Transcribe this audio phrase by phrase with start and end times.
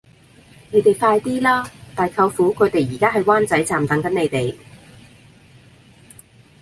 [0.71, 1.69] 你哋快啲啦!
[1.95, 4.55] 大舅父佢哋而家喺灣仔站等緊你哋